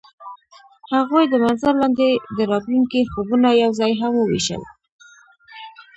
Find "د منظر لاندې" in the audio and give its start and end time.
1.29-2.09